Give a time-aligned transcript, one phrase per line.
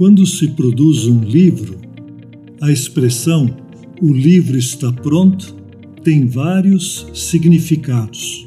[0.00, 1.76] Quando se produz um livro,
[2.58, 3.54] a expressão
[4.00, 5.54] o livro está pronto
[6.02, 8.46] tem vários significados.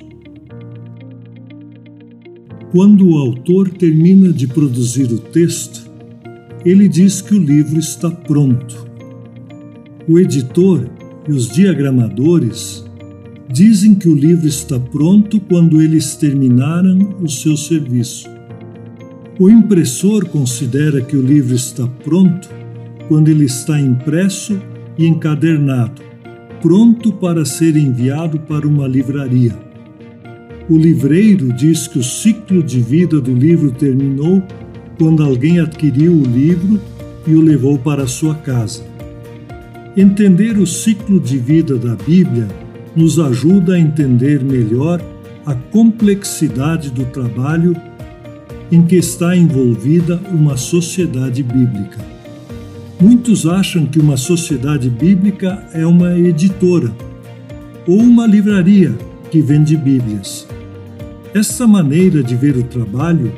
[2.72, 5.88] Quando o autor termina de produzir o texto,
[6.66, 8.88] ele diz que o livro está pronto.
[10.10, 10.90] O editor
[11.30, 12.84] e os diagramadores
[13.48, 18.33] dizem que o livro está pronto quando eles terminaram o seu serviço.
[19.40, 22.48] O impressor considera que o livro está pronto
[23.08, 24.62] quando ele está impresso
[24.96, 26.04] e encadernado,
[26.62, 29.58] pronto para ser enviado para uma livraria.
[30.70, 34.44] O livreiro diz que o ciclo de vida do livro terminou
[35.00, 36.80] quando alguém adquiriu o livro
[37.26, 38.84] e o levou para sua casa.
[39.98, 42.48] Entender o ciclo de vida da Bíblia
[42.96, 45.02] nos ajuda a entender melhor
[45.44, 47.76] a complexidade do trabalho
[48.72, 52.00] em que está envolvida uma sociedade bíblica.
[53.00, 56.92] Muitos acham que uma sociedade bíblica é uma editora
[57.88, 58.96] ou uma livraria
[59.30, 60.48] que vende Bíblias.
[61.34, 63.34] Essa maneira de ver o trabalho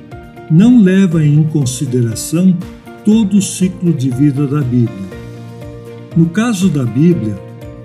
[0.51, 2.55] não leva em consideração
[3.03, 5.15] todo o ciclo de vida da Bíblia.
[6.15, 7.35] No caso da Bíblia,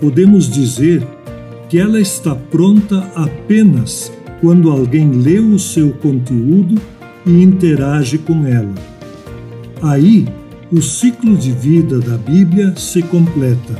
[0.01, 1.07] podemos dizer
[1.69, 6.81] que ela está pronta apenas quando alguém lê o seu conteúdo
[7.27, 8.75] e interage com ela.
[9.83, 10.27] Aí,
[10.73, 13.75] o ciclo de vida da Bíblia se completa.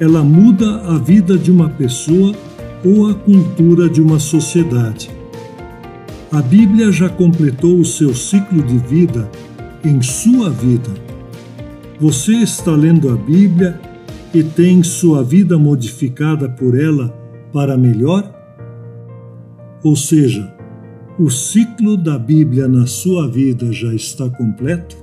[0.00, 2.34] Ela muda a vida de uma pessoa
[2.84, 5.10] ou a cultura de uma sociedade.
[6.32, 9.30] A Bíblia já completou o seu ciclo de vida
[9.84, 10.90] em sua vida.
[12.00, 13.78] Você está lendo a Bíblia
[14.34, 17.08] e tem sua vida modificada por ela
[17.52, 18.28] para melhor?
[19.84, 20.52] Ou seja,
[21.18, 24.96] o ciclo da Bíblia na sua vida já está completo?